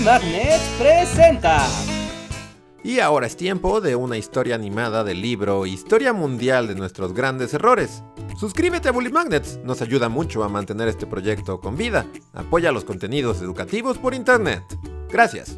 [0.00, 1.66] Magnet presenta.
[2.84, 7.52] Y ahora es tiempo de una historia animada del libro Historia Mundial de nuestros grandes
[7.52, 8.02] errores.
[8.38, 12.06] Suscríbete a Bully Magnets, nos ayuda mucho a mantener este proyecto con vida.
[12.32, 14.62] Apoya los contenidos educativos por internet.
[15.10, 15.56] Gracias.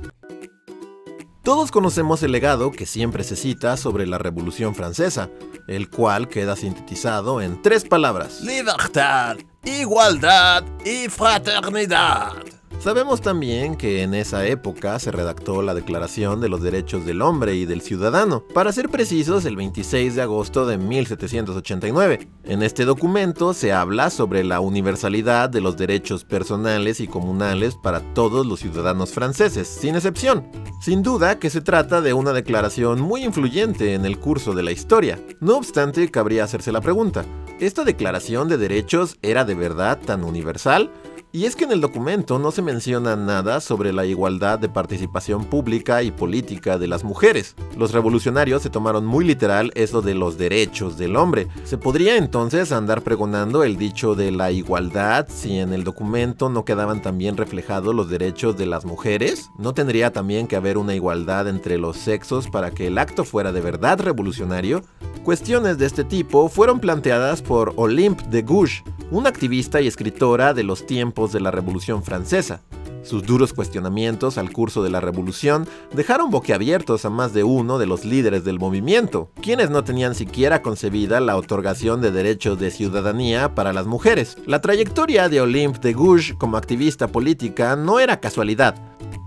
[1.43, 5.31] Todos conocemos el legado que siempre se cita sobre la Revolución Francesa,
[5.69, 8.41] el cual queda sintetizado en tres palabras.
[8.41, 12.50] Libertad, igualdad y fraternidad.
[12.81, 17.55] Sabemos también que en esa época se redactó la Declaración de los Derechos del Hombre
[17.55, 22.27] y del Ciudadano, para ser precisos el 26 de agosto de 1789.
[22.45, 28.01] En este documento se habla sobre la universalidad de los derechos personales y comunales para
[28.15, 30.51] todos los ciudadanos franceses, sin excepción.
[30.81, 34.73] Sin duda que se trata de una declaración muy influyente en el curso de la
[34.73, 35.21] historia.
[35.41, 37.27] No obstante, cabría hacerse la pregunta,
[37.59, 40.91] ¿esta declaración de derechos era de verdad tan universal?
[41.33, 45.45] Y es que en el documento no se menciona nada sobre la igualdad de participación
[45.45, 47.55] pública y política de las mujeres.
[47.79, 51.47] Los revolucionarios se tomaron muy literal eso de los derechos del hombre.
[51.63, 56.65] ¿Se podría entonces andar pregonando el dicho de la igualdad si en el documento no
[56.65, 59.53] quedaban también reflejados los derechos de las mujeres?
[59.57, 63.53] ¿No tendría también que haber una igualdad entre los sexos para que el acto fuera
[63.53, 64.83] de verdad revolucionario?
[65.23, 70.63] Cuestiones de este tipo fueron planteadas por Olympe de Gouges, una activista y escritora de
[70.63, 72.63] los tiempos de la Revolución Francesa.
[73.03, 77.87] Sus duros cuestionamientos al curso de la revolución dejaron boquiabiertos a más de uno de
[77.87, 83.55] los líderes del movimiento, quienes no tenían siquiera concebida la otorgación de derechos de ciudadanía
[83.55, 84.37] para las mujeres.
[84.47, 88.75] La trayectoria de Olympe de Gouges como activista política no era casualidad,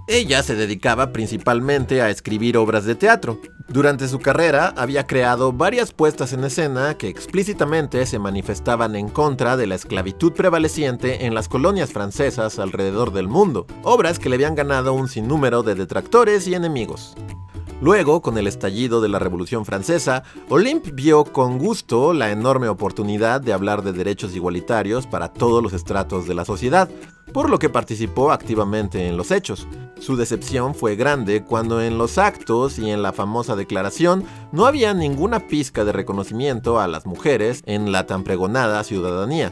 [0.07, 3.39] ella se dedicaba principalmente a escribir obras de teatro.
[3.69, 9.55] Durante su carrera había creado varias puestas en escena que explícitamente se manifestaban en contra
[9.55, 14.55] de la esclavitud prevaleciente en las colonias francesas alrededor del mundo, obras que le habían
[14.55, 17.15] ganado un sinnúmero de detractores y enemigos.
[17.81, 23.41] Luego, con el estallido de la Revolución Francesa, Olympe vio con gusto la enorme oportunidad
[23.41, 26.89] de hablar de derechos igualitarios para todos los estratos de la sociedad,
[27.33, 29.67] por lo que participó activamente en los hechos.
[29.99, 34.93] Su decepción fue grande cuando en los actos y en la famosa declaración no había
[34.93, 39.51] ninguna pizca de reconocimiento a las mujeres en la tan pregonada ciudadanía.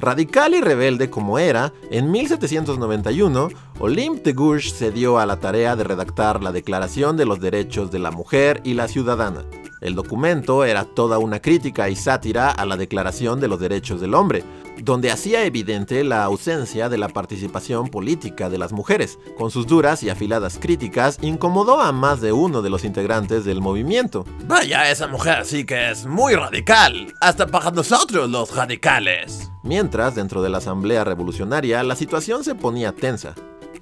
[0.00, 3.48] Radical y rebelde como era, en 1791,
[3.78, 7.90] Olympe de Gouges se dio a la tarea de redactar la Declaración de los Derechos
[7.90, 9.44] de la Mujer y la Ciudadana.
[9.84, 14.14] El documento era toda una crítica y sátira a la Declaración de los Derechos del
[14.14, 14.42] Hombre,
[14.82, 19.18] donde hacía evidente la ausencia de la participación política de las mujeres.
[19.36, 23.60] Con sus duras y afiladas críticas, incomodó a más de uno de los integrantes del
[23.60, 24.24] movimiento.
[24.46, 29.50] Vaya, esa mujer sí que es muy radical, hasta para nosotros los radicales.
[29.62, 33.34] Mientras, dentro de la Asamblea Revolucionaria, la situación se ponía tensa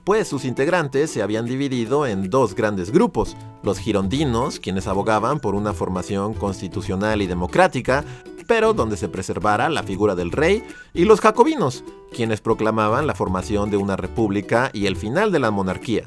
[0.04, 5.54] pues sus integrantes se habían dividido en dos grandes grupos, los girondinos, quienes abogaban por
[5.54, 8.04] una formación constitucional y democrática,
[8.46, 13.70] pero donde se preservara la figura del rey, y los jacobinos, quienes proclamaban la formación
[13.70, 16.04] de una república y el final de la monarquía.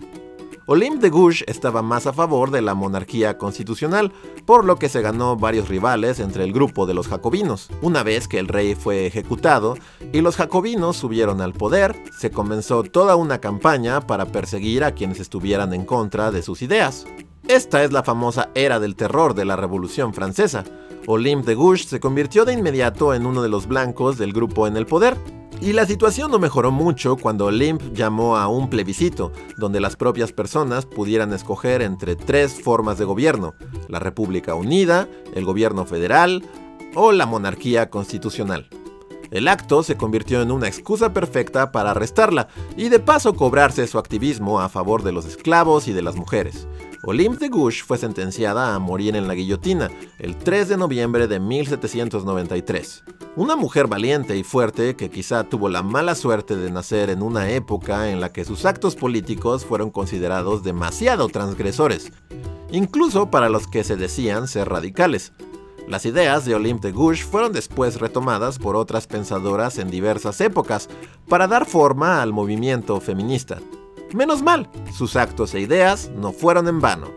[0.68, 4.12] Olympe de Gouges estaba más a favor de la monarquía constitucional,
[4.48, 7.70] por lo que se ganó varios rivales entre el grupo de los jacobinos.
[7.84, 9.78] Una vez que el rey fue ejecutado
[10.12, 15.20] y los jacobinos subieron al poder, se comenzó toda una campaña para perseguir a quienes
[15.20, 17.06] estuvieran en contra de sus ideas.
[17.48, 20.64] Esta es la famosa era del terror de la Revolución Francesa.
[21.06, 24.78] Olympe de Gouges se convirtió de inmediato en uno de los blancos del grupo en
[24.78, 25.16] el poder,
[25.62, 30.32] y la situación no mejoró mucho cuando Olympe llamó a un plebiscito, donde las propias
[30.32, 33.56] personas pudieran escoger entre tres formas de gobierno,
[33.88, 36.44] la República Unida, el gobierno federal
[36.96, 38.68] o la monarquía constitucional.
[39.32, 43.98] El acto se convirtió en una excusa perfecta para arrestarla y de paso cobrarse su
[43.98, 46.68] activismo a favor de los esclavos y de las mujeres.
[47.08, 51.40] Olympe de Gouges fue sentenciada a morir en la guillotina el 3 de noviembre de
[51.40, 53.04] 1793.
[53.36, 57.52] Una mujer valiente y fuerte que quizá tuvo la mala suerte de nacer en una
[57.52, 62.12] época en la que sus actos políticos fueron considerados demasiado transgresores,
[62.72, 65.32] incluso para los que se decían ser radicales.
[65.88, 70.90] Las ideas de Olympe de Gouges fueron después retomadas por otras pensadoras en diversas épocas
[71.30, 73.60] para dar forma al movimiento feminista.
[74.14, 77.12] Menos mal, sus actos e ideas no fueron en vano.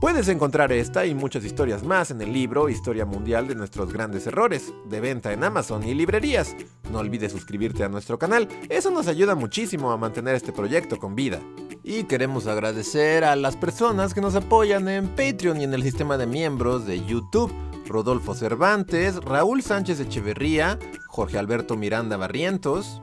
[0.00, 4.26] Puedes encontrar esta y muchas historias más en el libro Historia Mundial de nuestros grandes
[4.26, 6.54] errores, de venta en Amazon y librerías.
[6.92, 11.14] No olvides suscribirte a nuestro canal, eso nos ayuda muchísimo a mantener este proyecto con
[11.14, 11.40] vida.
[11.82, 16.18] Y queremos agradecer a las personas que nos apoyan en Patreon y en el sistema
[16.18, 17.52] de miembros de YouTube.
[17.86, 23.00] Rodolfo Cervantes, Raúl Sánchez Echeverría, Jorge Alberto Miranda Barrientos,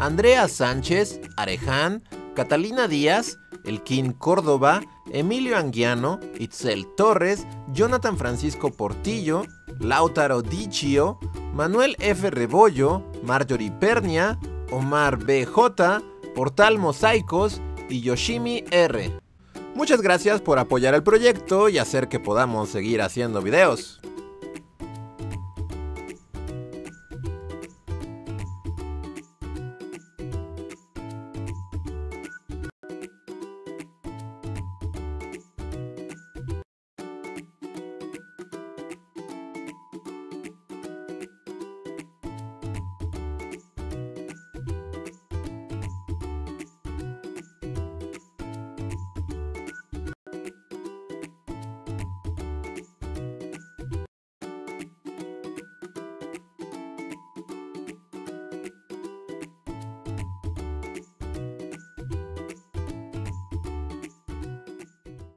[0.00, 2.02] Andrea Sánchez, Areján,
[2.34, 4.80] Catalina Díaz, Elkin Córdoba,
[5.12, 9.42] Emilio Anguiano, Itzel Torres, Jonathan Francisco Portillo,
[9.78, 11.18] Lautaro Dichio,
[11.54, 12.30] Manuel F.
[12.30, 14.38] Rebollo, Marjorie Pernia,
[14.72, 16.00] Omar BJ,
[16.34, 17.60] Portal Mosaicos
[17.90, 19.20] y Yoshimi R.
[19.74, 24.00] Muchas gracias por apoyar el proyecto y hacer que podamos seguir haciendo videos.